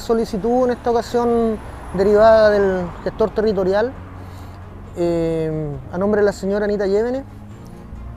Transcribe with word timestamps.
solicitud 0.00 0.64
en 0.64 0.70
esta 0.72 0.90
ocasión 0.90 1.56
derivada 1.94 2.50
del 2.50 2.84
gestor 3.04 3.30
territorial 3.30 3.92
eh, 4.96 5.70
a 5.92 5.98
nombre 5.98 6.20
de 6.20 6.24
la 6.24 6.32
señora 6.32 6.64
Anita 6.64 6.86
Llévenes, 6.86 7.22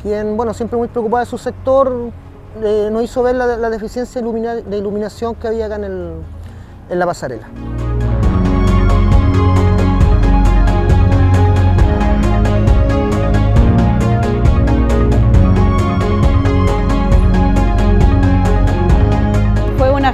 quien, 0.02 0.36
bueno, 0.36 0.56
siempre 0.56 0.78
muy 0.78 0.88
preocupada 0.88 1.24
de 1.24 1.30
su 1.30 1.38
sector, 1.38 2.10
eh, 2.64 2.90
nos 2.92 3.04
hizo 3.04 3.22
ver 3.22 3.36
la, 3.36 3.70
deficiencia 3.70 4.22
de 4.22 4.78
iluminación 4.78 5.36
que 5.36 5.48
había 5.48 5.68
acá 5.68 5.76
en 5.76 6.24
la 6.90 7.06
pasarela. 7.06 7.48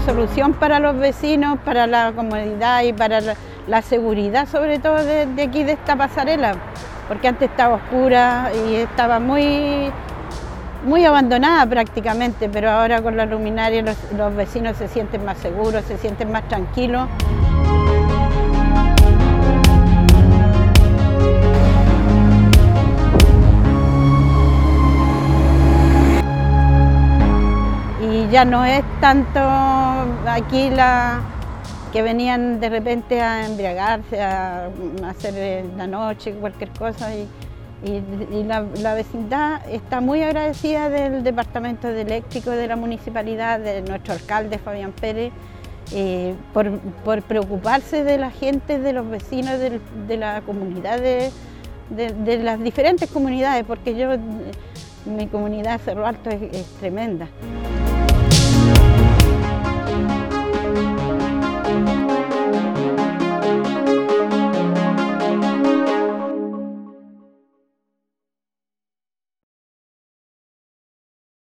Solución 0.10 0.54
para 0.54 0.80
los 0.80 0.98
vecinos, 0.98 1.60
para 1.64 1.86
la 1.86 2.12
comodidad 2.14 2.82
y 2.82 2.94
para 2.94 3.22
la, 3.68 3.82
seguridad, 3.84 4.48
sobre 4.48 4.80
todo 4.80 4.96
de, 5.04 5.28
aquí, 5.40 5.64
de 5.64 5.74
esta 5.74 5.96
pasarela, 5.96 6.56
porque 7.08 7.28
antes 7.28 7.48
estaba 7.48 7.76
oscura 7.76 8.50
y 8.68 8.76
estaba 8.76 9.20
muy, 9.20 9.92
muy 10.84 11.06
abandonada 11.06 11.68
prácticamente, 11.68 12.50
pero 12.50 12.72
ahora 12.72 13.04
con 13.04 13.18
la 13.18 13.28
luminaria 13.28 13.84
los, 13.84 13.98
los 14.18 14.36
vecinos 14.36 14.78
se 14.78 14.88
sienten 14.88 15.24
más 15.26 15.38
seguros, 15.38 15.86
se 15.86 15.98
sienten 16.00 16.32
más 16.32 16.48
tranquilos. 16.48 17.08
Ya 28.32 28.46
no 28.46 28.64
es 28.66 28.84
tanto 29.02 29.40
aquí 29.40 30.70
la 30.70 31.22
que 31.92 32.02
venían 32.04 32.60
de 32.60 32.70
repente 32.70 33.22
a 33.22 33.48
embriagarse, 33.48 34.22
a 34.22 34.70
hacer 35.08 35.66
la 35.76 35.88
noche, 35.88 36.34
cualquier 36.34 36.70
cosa. 36.72 37.14
Y, 37.16 37.28
la, 38.46 38.94
vecindad 38.94 39.62
está 39.70 40.02
muy 40.02 40.22
agradecida 40.22 40.90
del 40.90 41.24
Departamento 41.24 41.88
de 41.88 42.02
Eléctrico 42.02 42.52
de 42.52 42.68
la 42.68 42.76
Municipalidad, 42.76 43.58
de 43.62 43.82
nuestro 43.82 44.14
alcalde 44.14 44.58
Fabián 44.58 44.92
Pérez, 44.92 45.32
eh, 45.94 46.36
por, 46.54 47.22
preocuparse 47.24 48.04
de 48.04 48.18
la 48.18 48.32
gente, 48.32 48.80
de 48.80 48.92
los 48.92 49.10
vecinos, 49.10 49.54
de, 49.60 50.18
la 50.18 50.42
comunidad, 50.42 51.00
de, 51.00 51.32
de, 51.90 52.38
las 52.44 52.62
diferentes 52.62 53.10
comunidades, 53.10 53.64
porque 53.66 53.96
yo, 53.96 54.10
mi 55.06 55.28
comunidad 55.28 55.80
Cerro 55.80 56.06
Alto 56.06 56.30
es 56.30 56.66
tremenda. 56.82 57.30